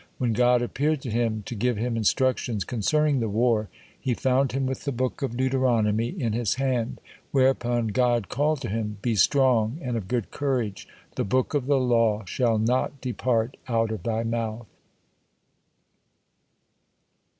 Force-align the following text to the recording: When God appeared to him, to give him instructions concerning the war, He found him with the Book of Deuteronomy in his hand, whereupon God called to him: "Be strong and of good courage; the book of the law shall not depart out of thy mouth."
When 0.17 0.33
God 0.33 0.63
appeared 0.63 0.99
to 1.03 1.11
him, 1.11 1.43
to 1.45 1.53
give 1.53 1.77
him 1.77 1.95
instructions 1.95 2.63
concerning 2.63 3.19
the 3.19 3.29
war, 3.29 3.69
He 3.99 4.15
found 4.15 4.51
him 4.51 4.65
with 4.65 4.83
the 4.83 4.91
Book 4.91 5.21
of 5.21 5.37
Deuteronomy 5.37 6.07
in 6.19 6.33
his 6.33 6.55
hand, 6.55 6.99
whereupon 7.29 7.89
God 7.89 8.27
called 8.27 8.61
to 8.61 8.67
him: 8.69 8.97
"Be 9.03 9.13
strong 9.13 9.77
and 9.79 9.95
of 9.95 10.07
good 10.07 10.31
courage; 10.31 10.87
the 11.17 11.23
book 11.23 11.53
of 11.53 11.67
the 11.67 11.77
law 11.79 12.25
shall 12.25 12.57
not 12.57 12.99
depart 12.99 13.57
out 13.67 13.91
of 13.91 14.01
thy 14.01 14.23
mouth." 14.23 14.65